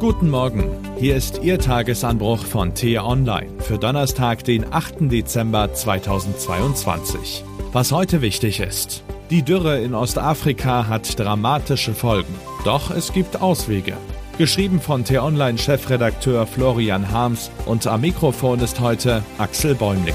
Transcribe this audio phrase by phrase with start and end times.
[0.00, 0.64] Guten Morgen,
[0.98, 4.94] hier ist Ihr Tagesanbruch von T Online für Donnerstag, den 8.
[5.12, 7.44] Dezember 2022.
[7.72, 9.02] Was heute wichtig ist.
[9.28, 12.34] Die Dürre in Ostafrika hat dramatische Folgen.
[12.64, 13.92] Doch es gibt Auswege.
[14.38, 20.14] Geschrieben von T-Online-Chefredakteur Florian Harms und am Mikrofon ist heute Axel Bäumling.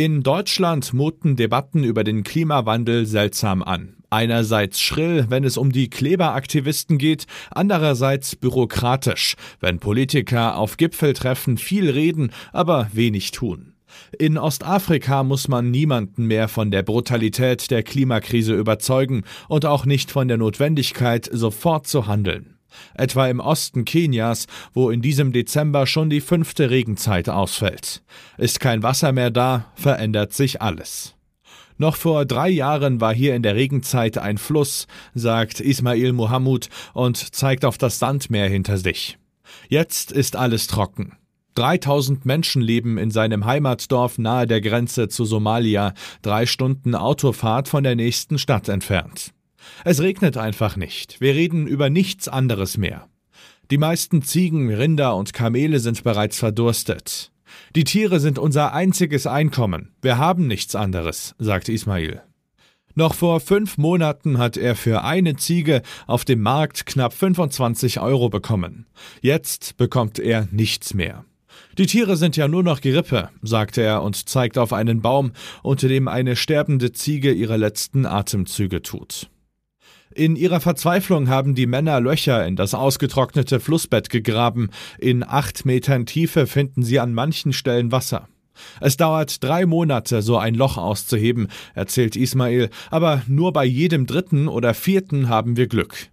[0.00, 3.96] In Deutschland muten Debatten über den Klimawandel seltsam an.
[4.08, 11.90] Einerseits schrill, wenn es um die Kleberaktivisten geht, andererseits bürokratisch, wenn Politiker auf Gipfeltreffen viel
[11.90, 13.74] reden, aber wenig tun.
[14.18, 20.10] In Ostafrika muss man niemanden mehr von der Brutalität der Klimakrise überzeugen und auch nicht
[20.10, 22.56] von der Notwendigkeit, sofort zu handeln.
[22.94, 28.02] Etwa im Osten Kenias, wo in diesem Dezember schon die fünfte Regenzeit ausfällt.
[28.38, 31.14] Ist kein Wasser mehr da, verändert sich alles.
[31.80, 37.34] Noch vor drei Jahren war hier in der Regenzeit ein Fluss, sagt Ismail Mohammed und
[37.34, 39.16] zeigt auf das Sandmeer hinter sich.
[39.68, 41.16] Jetzt ist alles trocken.
[41.54, 47.82] 3000 Menschen leben in seinem Heimatdorf nahe der Grenze zu Somalia, drei Stunden Autofahrt von
[47.82, 49.32] der nächsten Stadt entfernt.
[49.84, 51.20] Es regnet einfach nicht.
[51.20, 53.08] Wir reden über nichts anderes mehr.
[53.70, 57.30] Die meisten Ziegen, Rinder und Kamele sind bereits verdurstet.
[57.76, 59.94] Die Tiere sind unser einziges Einkommen.
[60.02, 62.22] Wir haben nichts anderes, sagt Ismail.
[62.94, 68.28] Noch vor fünf Monaten hat er für eine Ziege auf dem Markt knapp 25 Euro
[68.28, 68.86] bekommen.
[69.20, 71.24] Jetzt bekommt er nichts mehr.
[71.78, 75.88] Die Tiere sind ja nur noch Gerippe, sagt er und zeigt auf einen Baum, unter
[75.88, 79.30] dem eine sterbende Ziege ihre letzten Atemzüge tut.
[80.12, 84.70] In ihrer Verzweiflung haben die Männer Löcher in das ausgetrocknete Flussbett gegraben.
[84.98, 88.28] In acht Metern Tiefe finden sie an manchen Stellen Wasser.
[88.80, 94.48] Es dauert drei Monate, so ein Loch auszuheben, erzählt Ismail, aber nur bei jedem dritten
[94.48, 96.10] oder vierten haben wir Glück.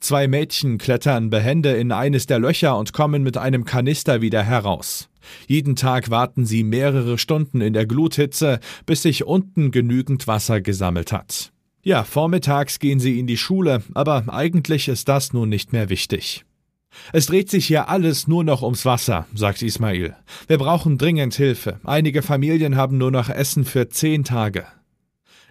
[0.00, 5.08] Zwei Mädchen klettern behende in eines der Löcher und kommen mit einem Kanister wieder heraus.
[5.46, 11.12] Jeden Tag warten sie mehrere Stunden in der Gluthitze, bis sich unten genügend Wasser gesammelt
[11.12, 11.53] hat.
[11.84, 16.46] Ja, vormittags gehen sie in die Schule, aber eigentlich ist das nun nicht mehr wichtig.
[17.12, 20.16] Es dreht sich hier alles nur noch ums Wasser, sagt Ismail.
[20.46, 21.80] Wir brauchen dringend Hilfe.
[21.84, 24.64] Einige Familien haben nur noch Essen für zehn Tage.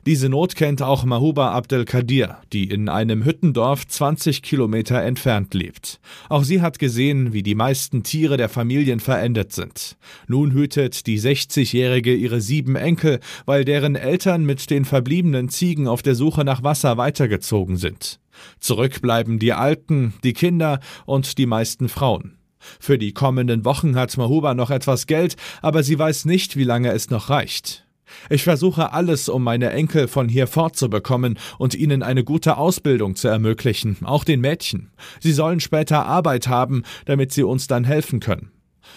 [0.06, 6.02] Diese Not kennt auch Mahuba Abdelkadir, die in einem Hüttendorf 20 Kilometer entfernt lebt.
[6.28, 9.96] Auch sie hat gesehen, wie die meisten Tiere der Familien verendet sind.
[10.28, 16.02] Nun hütet die 60-Jährige ihre sieben Enkel, weil deren Eltern mit den verbliebenen Ziegen auf
[16.02, 18.20] der Suche nach Wasser weitergezogen sind.
[18.60, 22.38] Zurück bleiben die Alten, die Kinder und die meisten Frauen.
[22.80, 26.92] Für die kommenden Wochen hat Mahuba noch etwas Geld, aber sie weiß nicht, wie lange
[26.92, 27.86] es noch reicht.
[28.30, 33.28] Ich versuche alles, um meine Enkel von hier fortzubekommen und ihnen eine gute Ausbildung zu
[33.28, 34.92] ermöglichen, auch den Mädchen.
[35.20, 38.52] Sie sollen später Arbeit haben, damit sie uns dann helfen können.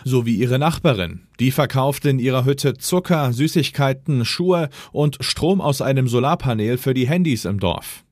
[0.05, 1.21] So wie ihre Nachbarin.
[1.41, 7.09] Die verkauft in ihrer Hütte Zucker, Süßigkeiten, Schuhe und Strom aus einem Solarpanel für die
[7.09, 8.06] Handys im Dorf.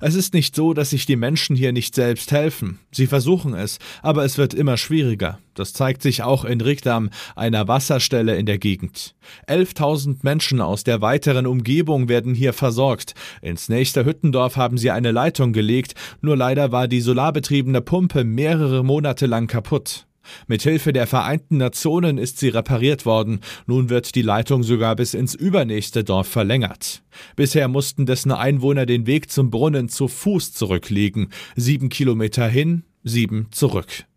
[0.00, 2.78] Es ist nicht so, dass sich die Menschen hier nicht selbst helfen.
[2.92, 5.38] Sie versuchen es, aber es wird immer schwieriger.
[5.54, 9.14] Das zeigt sich auch in Rigdam, einer Wasserstelle in der Gegend.
[9.48, 13.14] 11.000 Menschen aus der weiteren Umgebung werden hier versorgt.
[13.42, 18.84] Ins nächste Hüttendorf haben sie eine Leitung gelegt, nur leider war die solarbetriebene Pumpe mehrere
[18.84, 20.07] Monate lang kaputt.
[20.46, 23.40] Mithilfe der Vereinten Nationen ist sie repariert worden.
[23.66, 27.02] Nun wird die Leitung sogar bis ins übernächste Dorf verlängert.
[27.36, 31.28] Bisher mussten dessen Einwohner den Weg zum Brunnen zu Fuß zurücklegen.
[31.56, 34.07] Sieben Kilometer hin, sieben zurück.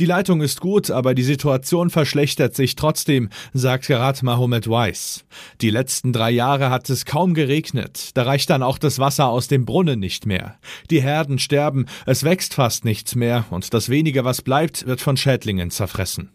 [0.00, 5.26] Die Leitung ist gut, aber die Situation verschlechtert sich trotzdem, sagt Gerard Mahomet Weiss.
[5.60, 8.12] Die letzten drei Jahre hat es kaum geregnet.
[8.14, 10.56] Da reicht dann auch das Wasser aus dem Brunnen nicht mehr.
[10.88, 15.18] Die Herden sterben, es wächst fast nichts mehr und das wenige, was bleibt, wird von
[15.18, 16.30] Schädlingen zerfressen.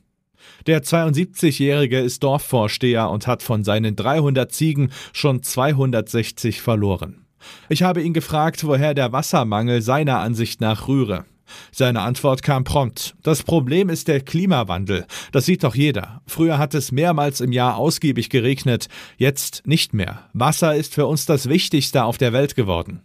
[0.67, 7.25] Der 72-Jährige ist Dorfvorsteher und hat von seinen 300 Ziegen schon 260 verloren.
[7.67, 11.25] Ich habe ihn gefragt, woher der Wassermangel seiner Ansicht nach rühre.
[11.71, 13.15] Seine Antwort kam prompt.
[13.23, 15.05] Das Problem ist der Klimawandel.
[15.31, 16.21] Das sieht doch jeder.
[16.27, 18.87] Früher hat es mehrmals im Jahr ausgiebig geregnet,
[19.17, 20.29] jetzt nicht mehr.
[20.33, 23.01] Wasser ist für uns das Wichtigste auf der Welt geworden.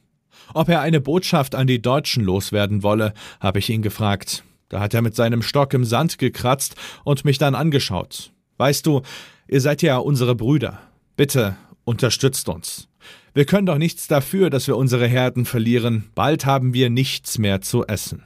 [0.54, 4.44] Ob er eine Botschaft an die Deutschen loswerden wolle, habe ich ihn gefragt.
[4.68, 8.32] Da hat er mit seinem Stock im Sand gekratzt und mich dann angeschaut.
[8.56, 9.02] Weißt du,
[9.48, 10.80] ihr seid ja unsere Brüder.
[11.16, 12.88] Bitte unterstützt uns.
[13.32, 16.10] Wir können doch nichts dafür, dass wir unsere Herden verlieren.
[16.14, 18.24] Bald haben wir nichts mehr zu essen.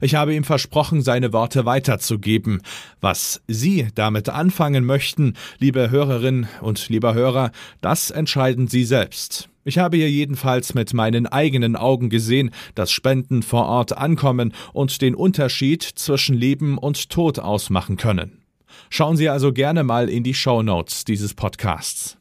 [0.00, 2.62] Ich habe ihm versprochen, seine Worte weiterzugeben.
[3.00, 9.48] Was Sie damit anfangen möchten, liebe Hörerinnen und lieber Hörer, das entscheiden Sie selbst.
[9.64, 15.00] Ich habe hier jedenfalls mit meinen eigenen Augen gesehen, dass Spenden vor Ort ankommen und
[15.00, 18.42] den Unterschied zwischen Leben und Tod ausmachen können.
[18.90, 22.18] Schauen Sie also gerne mal in die Show Notes dieses Podcasts.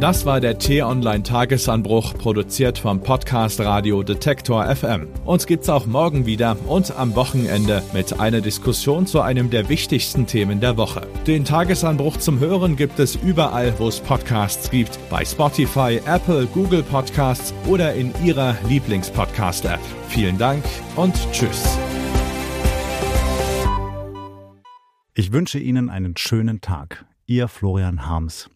[0.00, 5.06] Das war der T-Online Tagesanbruch, produziert vom Podcast Radio Detektor FM.
[5.26, 10.26] Uns gibt's auch morgen wieder und am Wochenende mit einer Diskussion zu einem der wichtigsten
[10.26, 11.06] Themen der Woche.
[11.26, 16.82] Den Tagesanbruch zum Hören gibt es überall, wo es Podcasts gibt, bei Spotify, Apple, Google
[16.82, 19.80] Podcasts oder in Ihrer Lieblingspodcast-App.
[20.08, 20.64] Vielen Dank
[20.96, 21.78] und tschüss.
[25.12, 27.04] Ich wünsche Ihnen einen schönen Tag.
[27.26, 28.48] Ihr Florian Harms.